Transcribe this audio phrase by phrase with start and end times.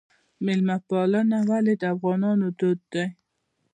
[0.45, 3.05] میلمه پالنه ولې د افغانانو دود دی؟